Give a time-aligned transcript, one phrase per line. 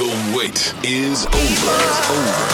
[0.00, 1.76] The wait is over.
[2.16, 2.46] Over.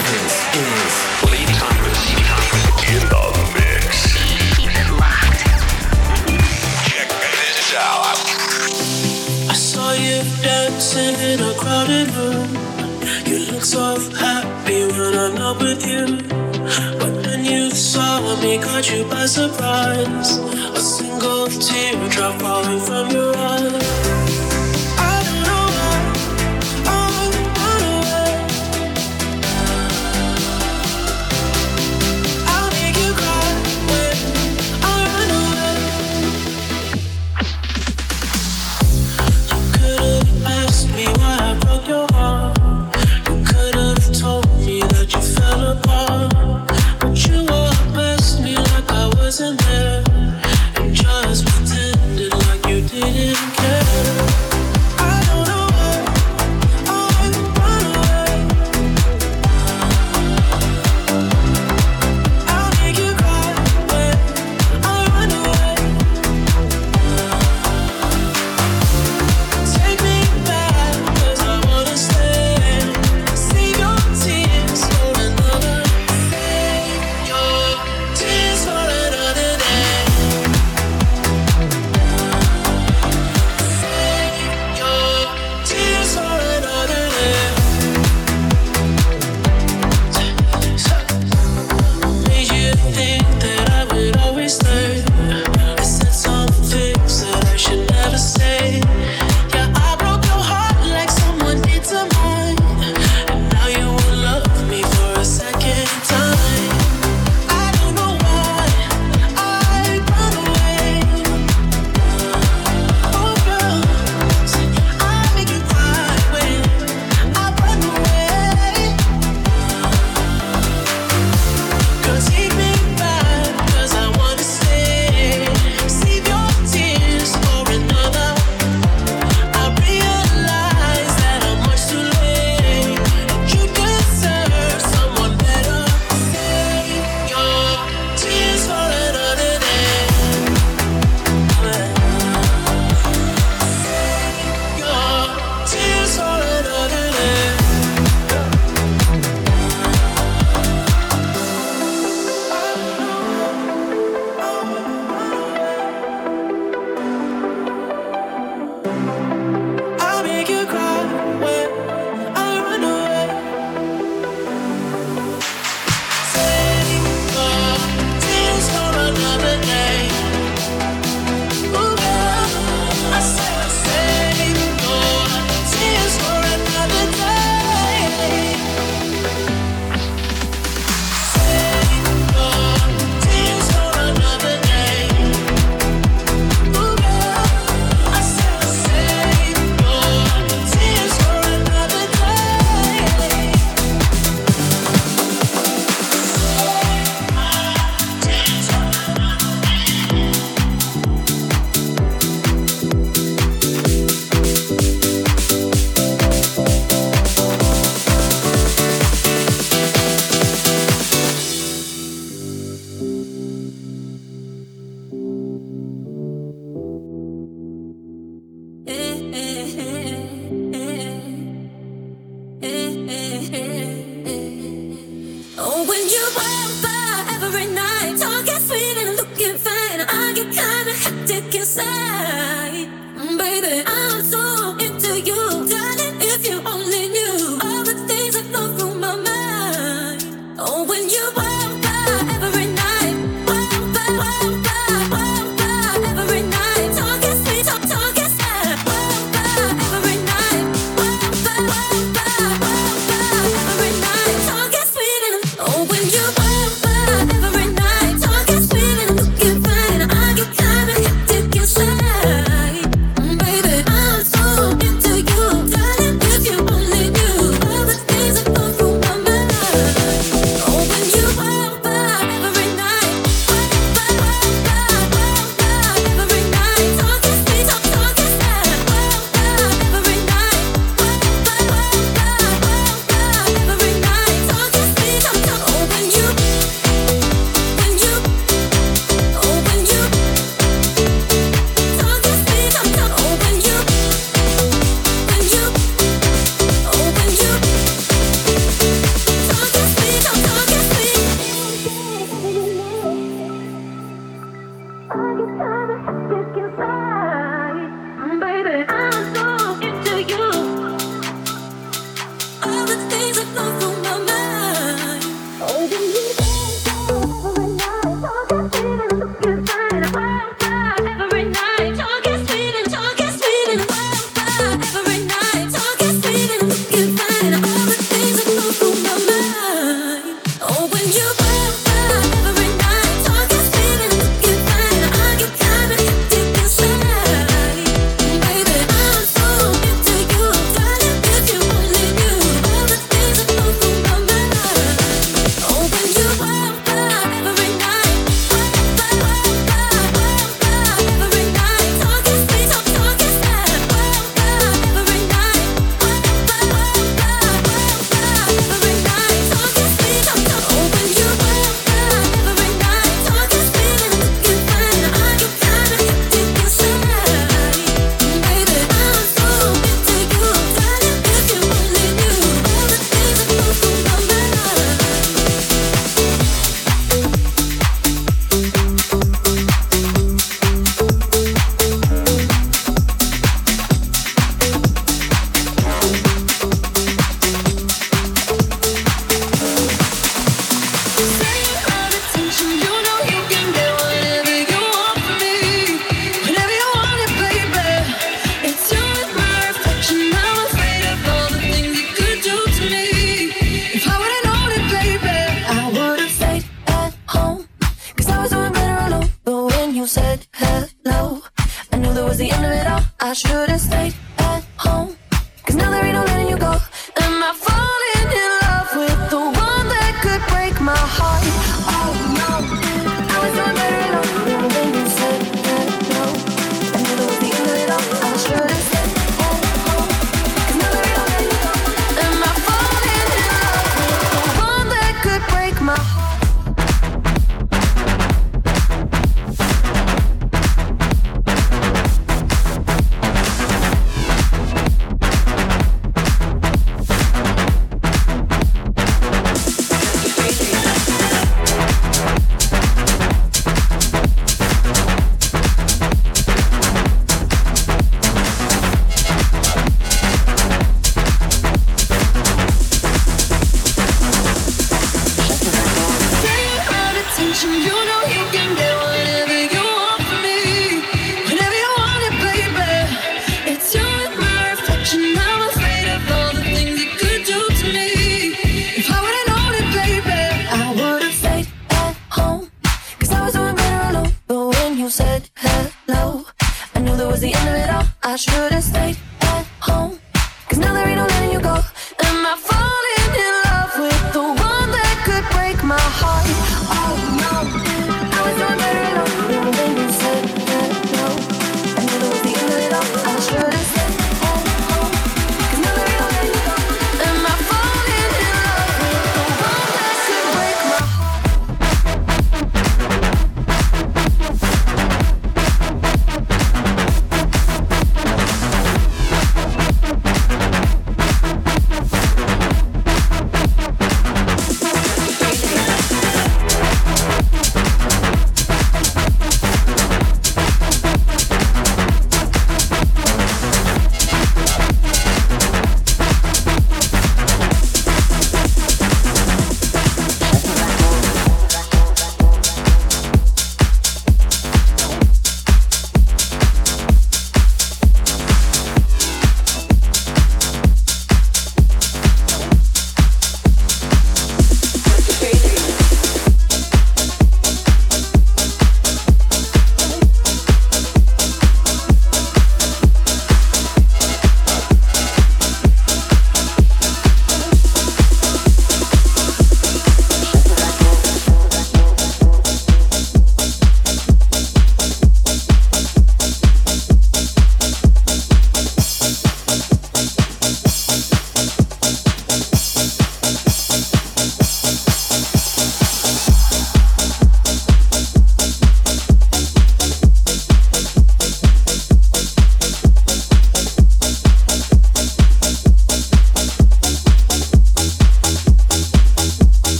[0.00, 0.96] This is
[1.28, 2.02] Lee Thomas
[2.88, 4.16] in the mix.
[4.56, 5.44] Keep it locked.
[6.88, 8.16] Check this out.
[9.50, 12.48] I saw you dancing in a crowded room.
[13.26, 16.06] You look so happy when I'm not with you.
[16.98, 20.38] But then you saw me, caught you by surprise.
[20.38, 24.05] A single teardrop falling from your eye.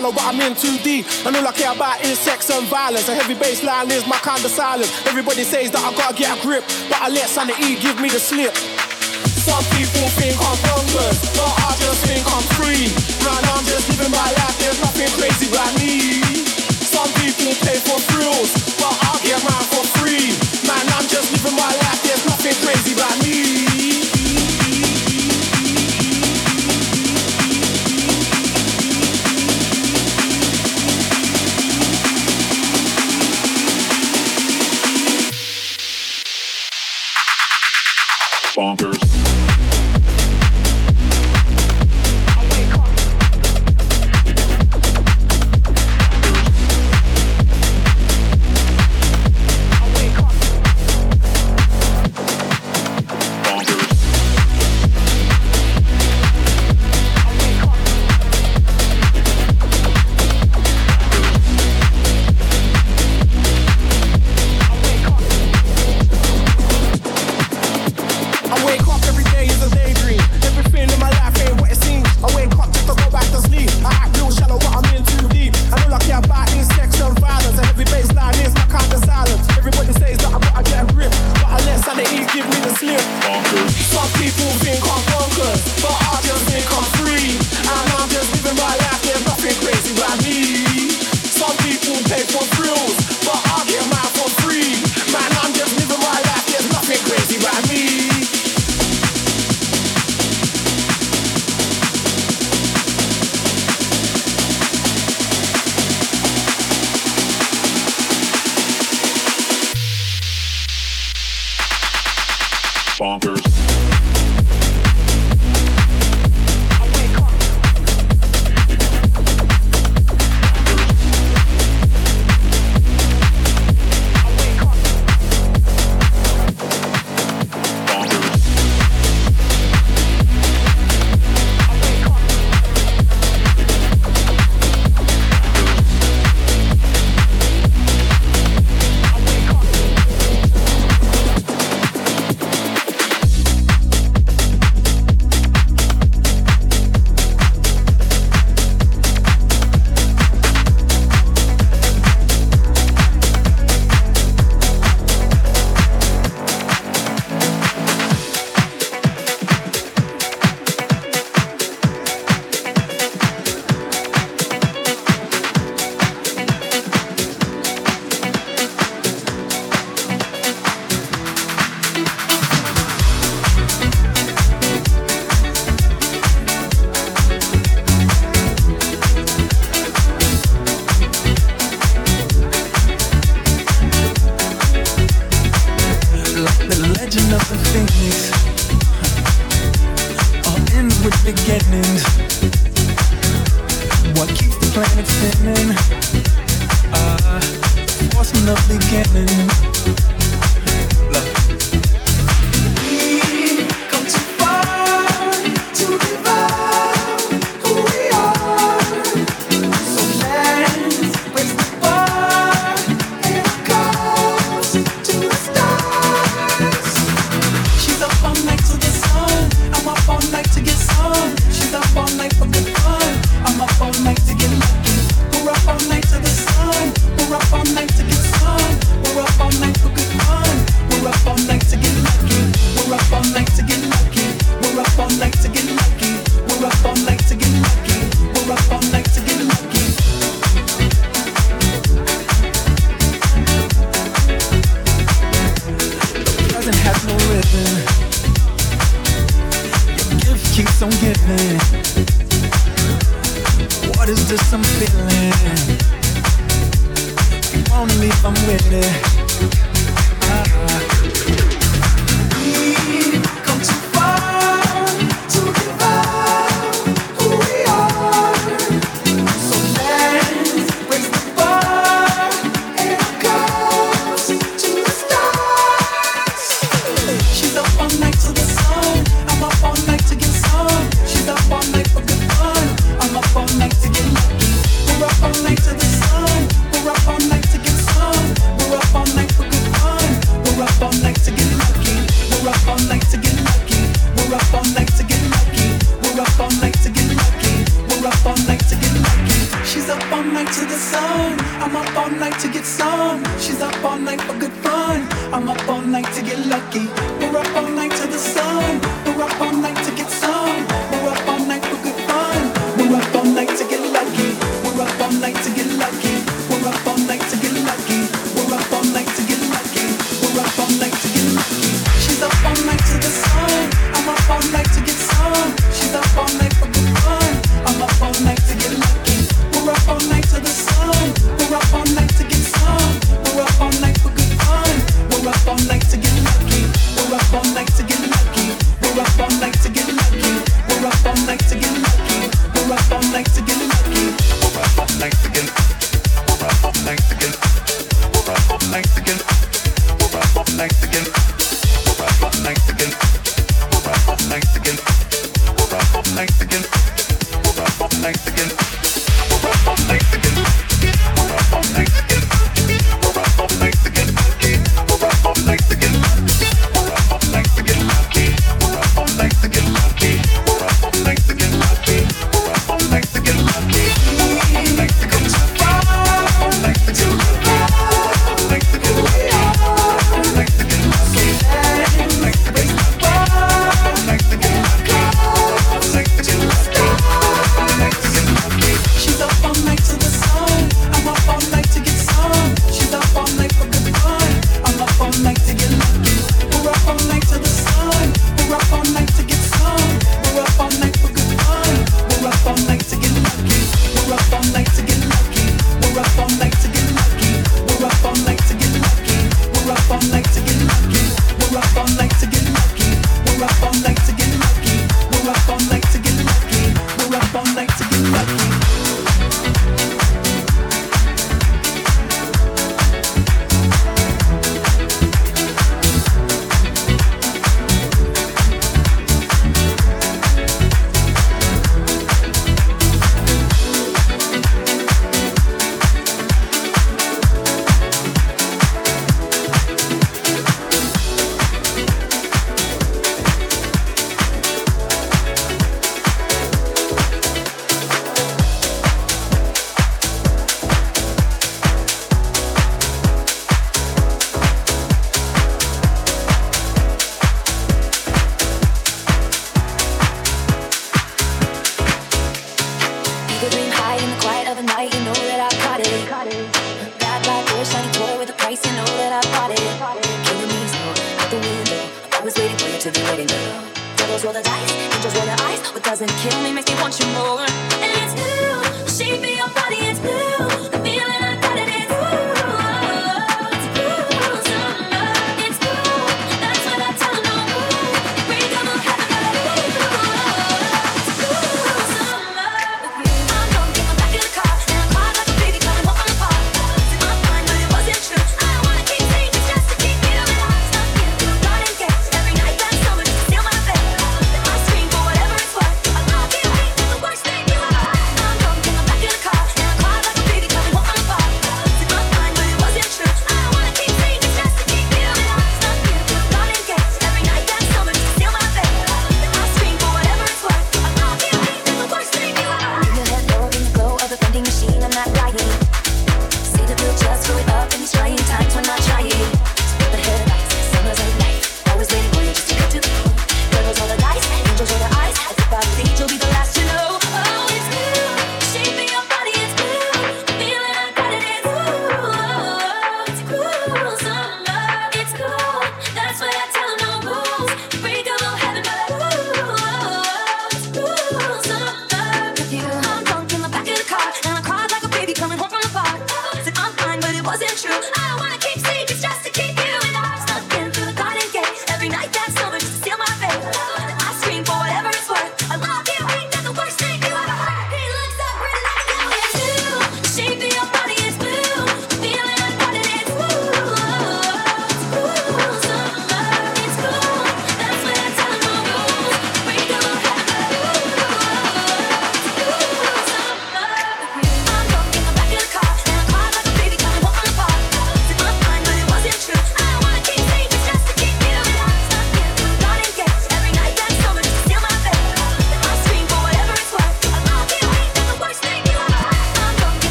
[0.00, 1.04] Shallow, but I'm in too deep.
[1.26, 3.06] And all I care about is sex and violence.
[3.08, 4.88] A heavy bass line is my kind of silence.
[5.04, 8.16] Everybody says that I gotta get a grip, but I let sanity give me the
[8.16, 8.56] slip.
[9.44, 12.88] Some people think I'm bonkers, but I just think I'm free.
[13.28, 16.24] Man, I'm just living my life, there's nothing crazy about me.
[16.80, 20.32] Some people pay for thrills, but I get mine for free.
[20.64, 23.59] Man, I'm just living my life, there's nothing crazy about me.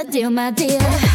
[0.00, 1.09] my dear my dear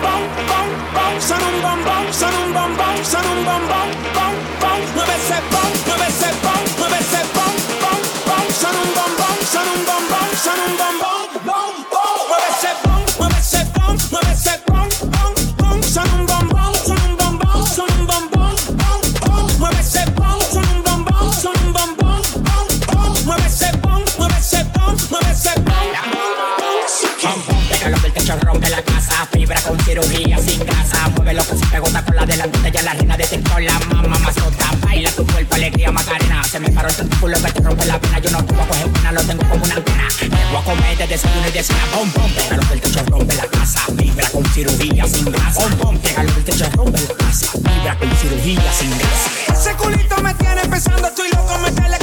[0.00, 0.47] Oh.
[35.58, 36.42] alegría Macarena.
[36.44, 38.18] Se me paró el tentáculo que te rompe la pena.
[38.20, 40.08] Yo no puedo coger una, lo tengo como una antena.
[40.22, 41.84] Me voy a comer de desayuno y de cena.
[41.92, 43.80] Pom, pom, llega lo que el techo rompe la casa.
[43.92, 45.60] Vibra con cirugía sin grasa.
[45.60, 47.46] Pom, pom, llega lo que el techo rompe la casa.
[47.54, 49.30] Vibra con cirugía sin grasa.
[49.52, 51.98] Ese culito me tiene pensando, estoy loco, me tele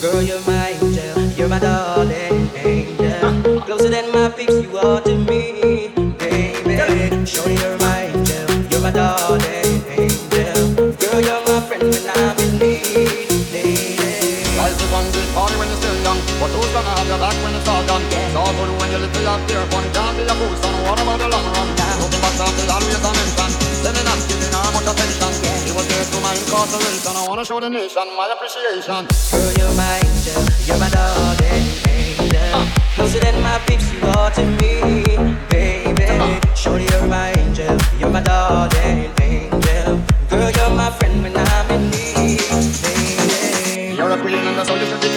[0.00, 3.60] Girl, you're my angel, you're my darling angel.
[3.68, 7.26] Closer than my peeps, you are to me, baby.
[7.28, 10.96] Show you're my angel, you're my darling angel.
[10.96, 14.40] Girl, you're my friend when I'm in need, lady.
[14.56, 17.36] Life is one big party when you're still young, but who's gonna have your back
[17.44, 18.00] when it's all done?
[18.08, 20.80] It's all good when you're little up there, fun can't be a fool, son.
[20.88, 21.68] What about the long run?
[22.00, 23.52] Looking back after always a mention,
[23.84, 25.28] sending and giving her much attention.
[25.68, 27.12] It was there to my incarceration.
[27.20, 29.06] I wanna show the nation my appreciation.
[29.30, 32.68] Girl, you're my angel, you're my darling angel.
[32.94, 35.16] Closer than my peeps, you are to me,
[35.48, 36.40] baby.
[36.54, 40.02] Shorty, you're my angel, you're my darling angel.
[40.28, 42.40] Girl, you're my friend when I'm in need,
[42.82, 43.96] baby.
[43.96, 45.09] You're a queen and that's how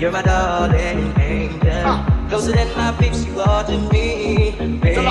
[0.00, 1.82] you're my darling angel.
[1.84, 2.26] Ah.
[2.30, 5.04] Closer than my peeps, you are to me, baby.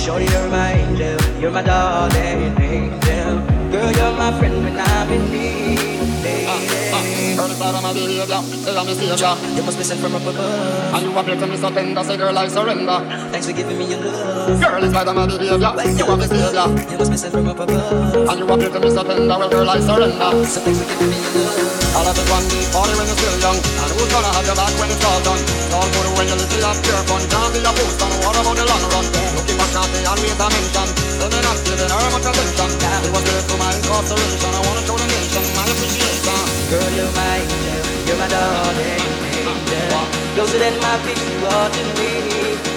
[0.00, 3.44] Shorty, you're my angel, you're my darling angel.
[3.70, 5.78] Girl, you're my friend when I'm in need,
[6.24, 7.36] lady.
[7.36, 9.56] Girl, it's out of my behavior, say I'm a savior.
[9.56, 10.94] You must be sent from up above.
[10.94, 12.98] And you appear to me so tender, say girl, I surrender.
[13.28, 14.58] Thanks for giving me your love.
[14.58, 15.64] Girl, it's out of my behavior, you
[16.08, 16.90] are the savior.
[16.90, 18.28] You must be sent from up above.
[18.28, 20.46] And you appear to me so tender, well, girl, I surrender.
[20.48, 21.78] So thanks for giving me your love.
[21.98, 23.58] All of it one deep party when you're still young
[23.98, 26.62] who's gonna have your back when it's all done It's all good when you little
[26.62, 29.74] have pure fun Can't be a fool son, what about the long run Looking back
[29.74, 30.88] at the always a mention
[31.18, 34.96] Sending and giving her much attention It was there to my incarceration I wanna show
[34.96, 40.04] the nation my appreciation Girl, you're my angel, you're my darling angel.
[40.34, 42.12] Closer than my feet, you are to me,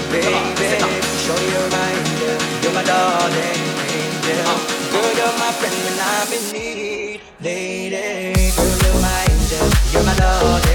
[0.07, 0.79] baby.
[1.27, 3.61] Show you're my angel, you're my darling
[3.91, 4.47] angel.
[4.95, 8.51] Girl, you're my friend when I'm in need, lady.
[8.55, 10.70] Girl, you're my angel, you're my darling.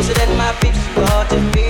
[0.00, 1.69] Closer than my feet, are to me,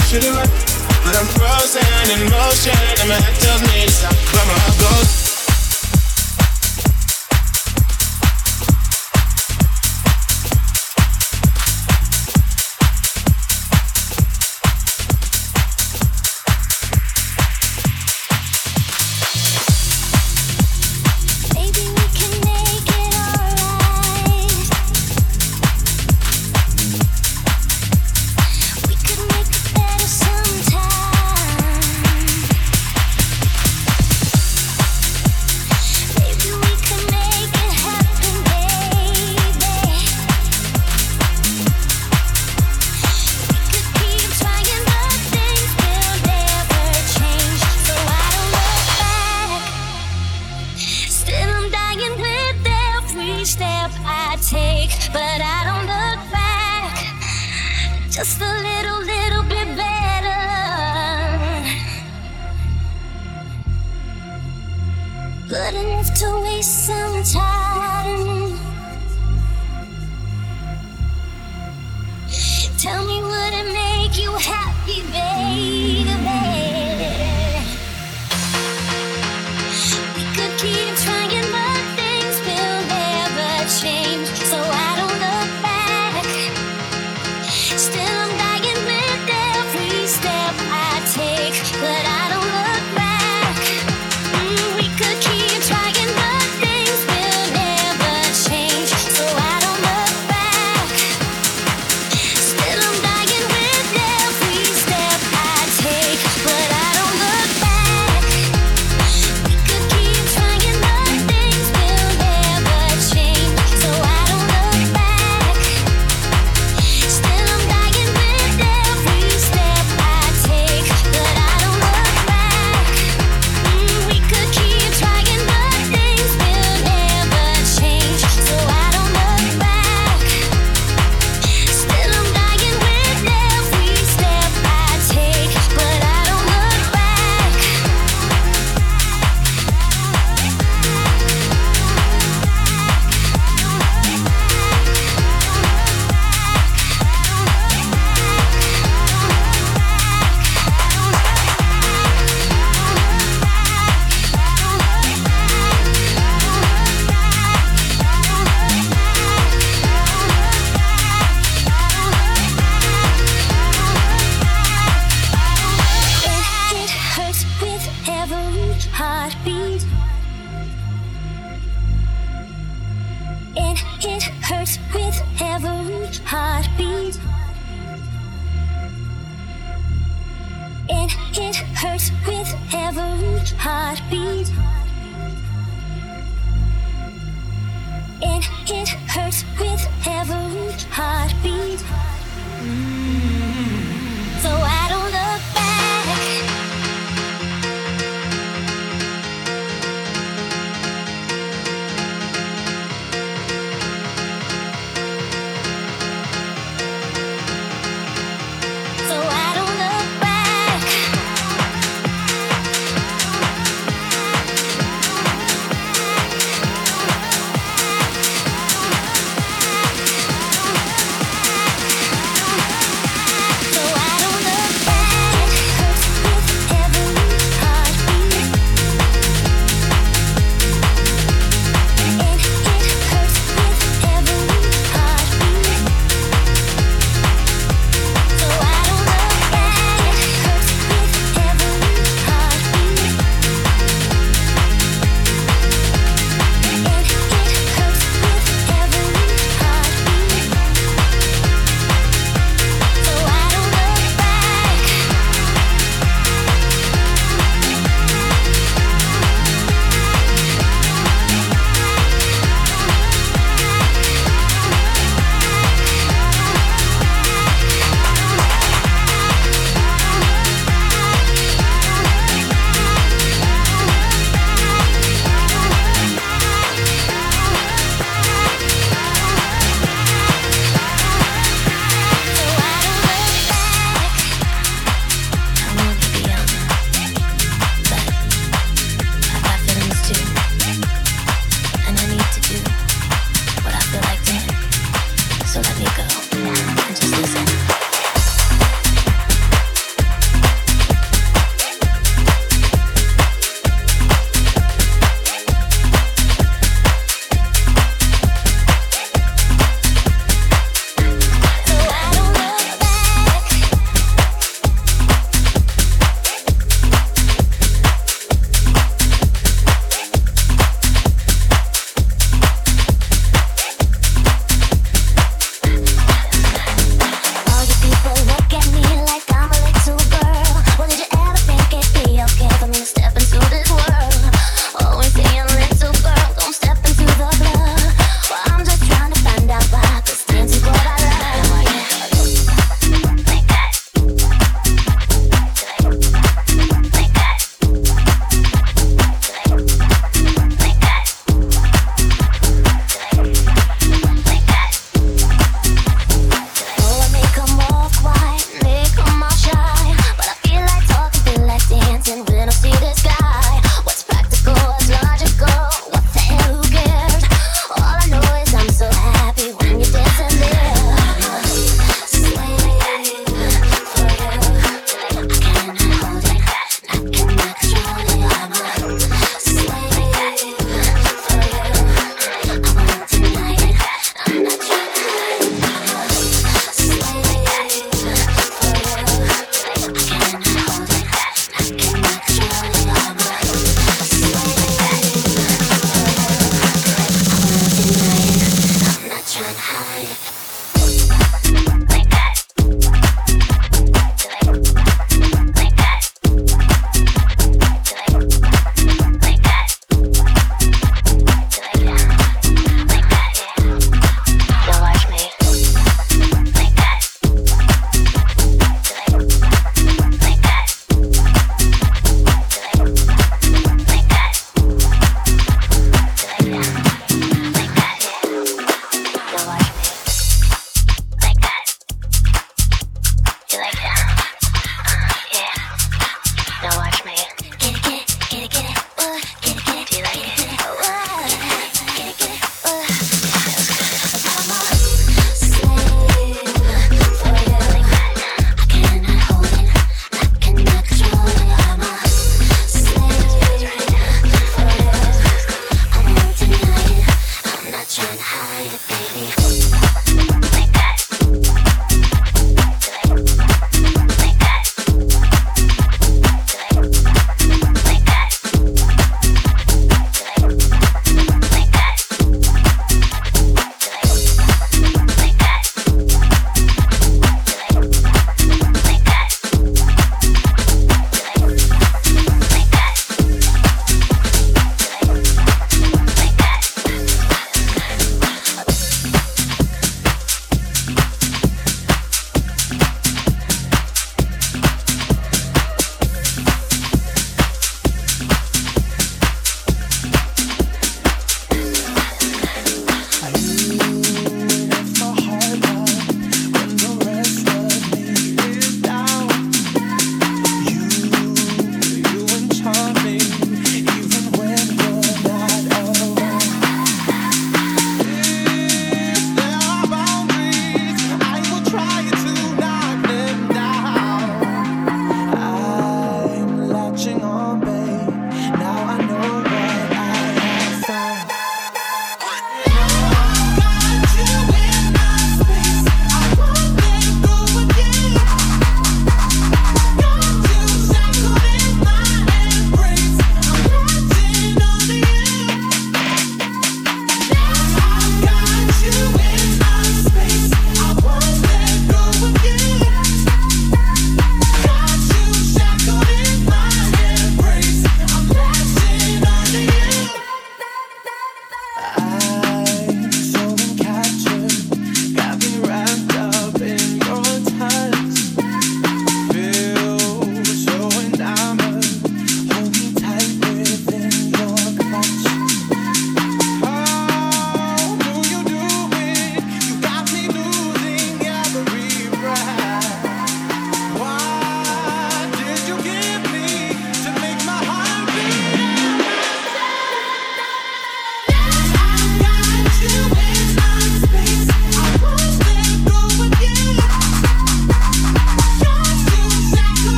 [0.00, 0.46] See you I.
[1.04, 1.82] But I'm frozen
[2.14, 4.14] in motion, and my head tells me to stop.
[4.32, 5.23] But my heart goes.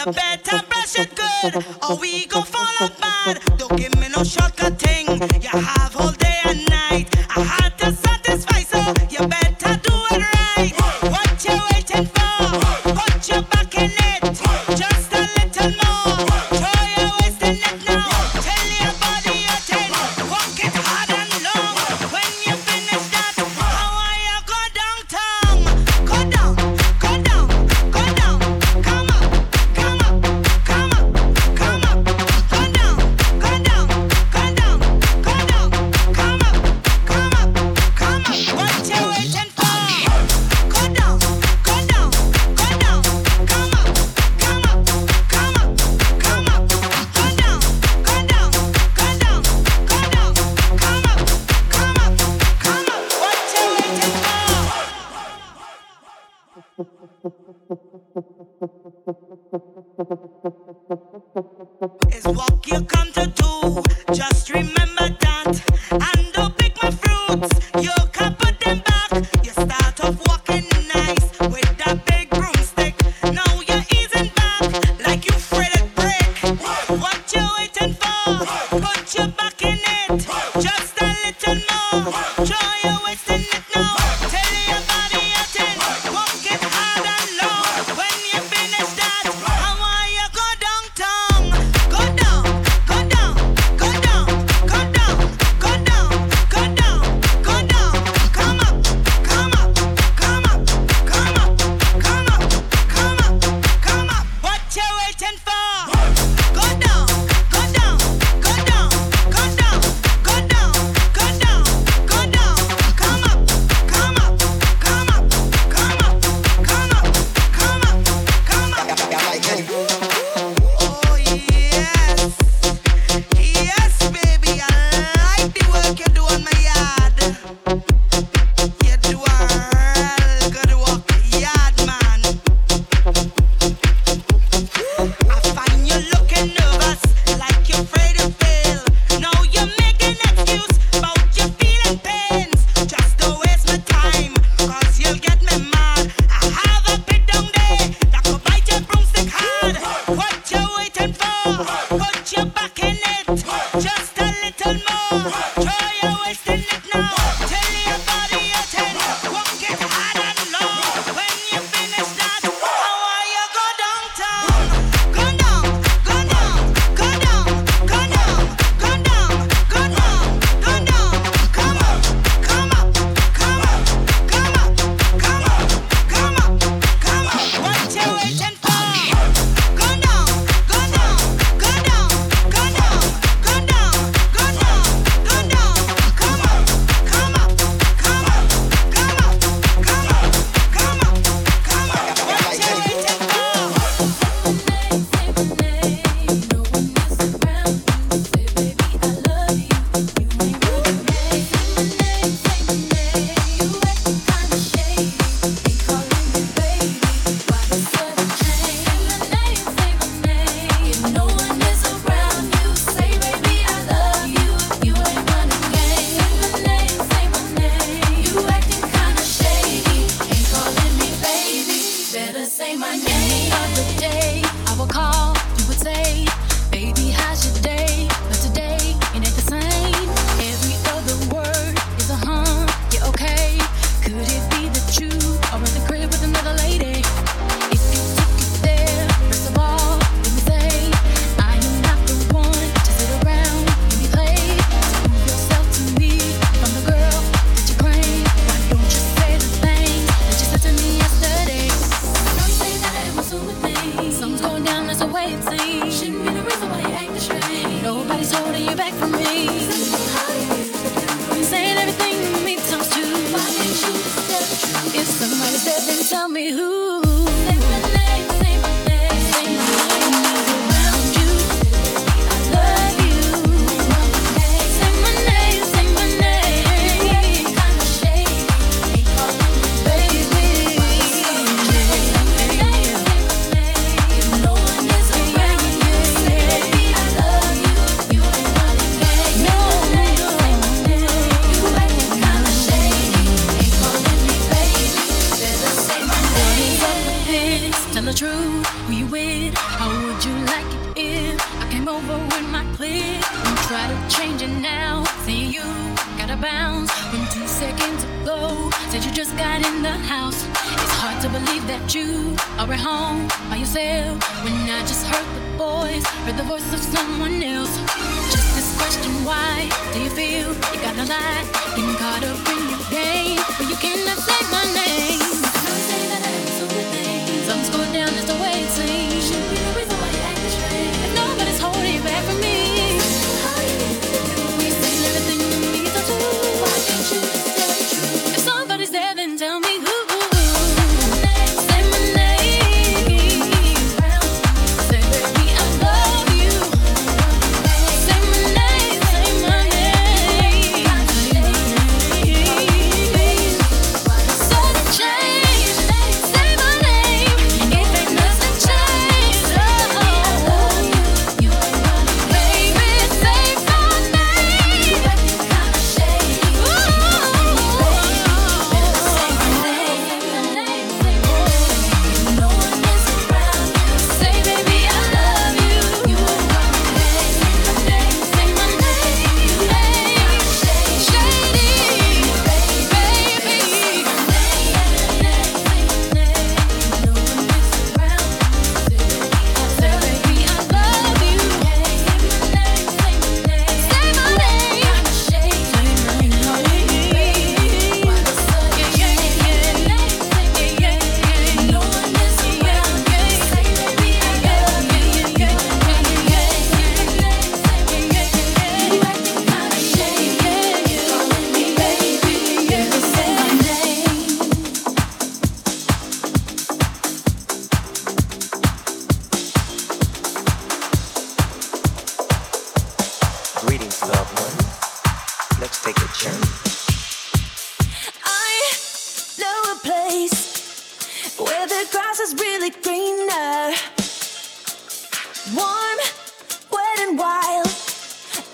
[0.00, 3.38] You better brush it good, or we gon' fall apart.
[3.58, 5.09] Don't give me no shortcut thing.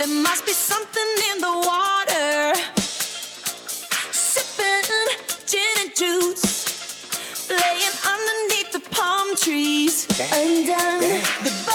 [0.07, 1.02] There must be something
[1.32, 2.54] in the water.
[4.12, 4.86] Sipping
[5.48, 11.66] gin and juice, laying underneath the palm trees, undone.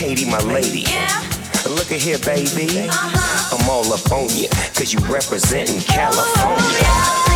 [0.00, 0.80] Katy, my lady.
[0.88, 1.20] Yeah.
[1.68, 2.88] Look at here, baby.
[2.88, 3.58] Uh-huh.
[3.58, 6.56] I'm all up on you, cause you representing California.
[6.56, 7.29] Oh,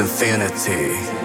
[0.00, 1.17] infinity.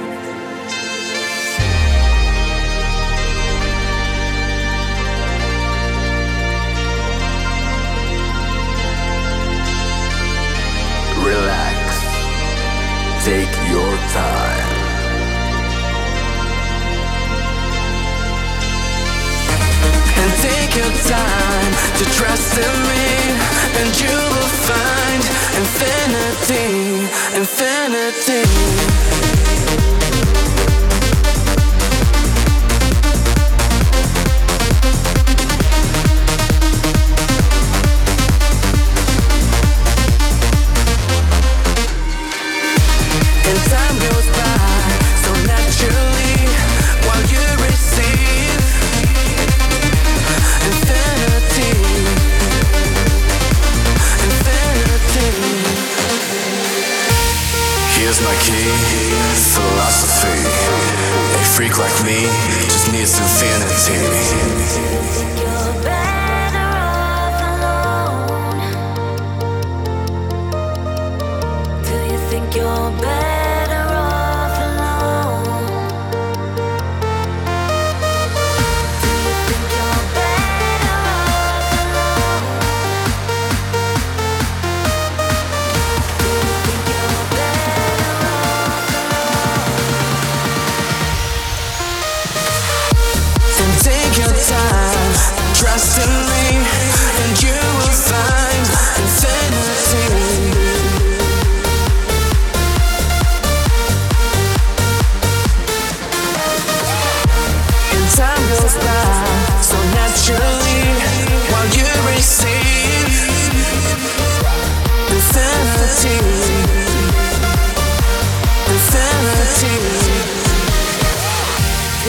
[115.94, 116.10] Do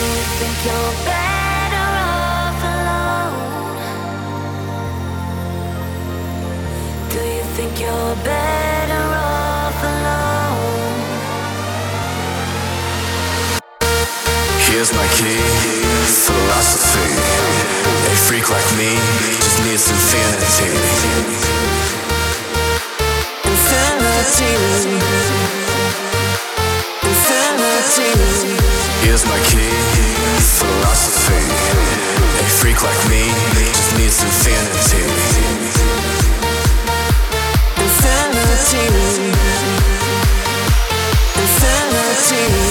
[0.01, 3.77] you think you're better off alone?
[7.11, 11.05] Do you think you're better off alone?
[14.67, 15.39] Here's my key,
[16.25, 17.13] philosophy.
[18.09, 18.97] A freak like me
[19.37, 21.84] just needs infinity.
[29.05, 29.71] Here's my key,
[30.59, 31.45] philosophy.
[32.41, 33.29] A freak like me
[33.69, 35.05] just needs infinity.
[37.85, 38.85] Infinity.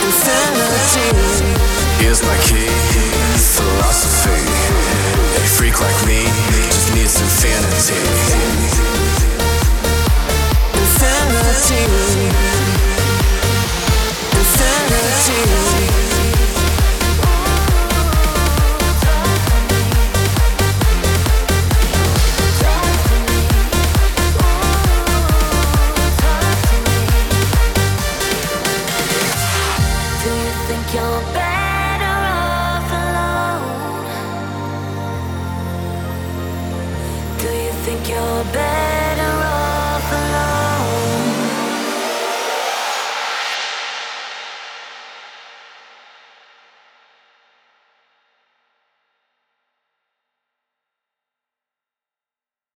[0.00, 1.10] Infinity.
[2.26, 2.68] My key,
[3.56, 4.40] philosophy.
[5.36, 6.24] A freak like me
[6.66, 8.00] just needs infinity.
[10.74, 11.82] Infinity.
[14.36, 16.19] Infinity.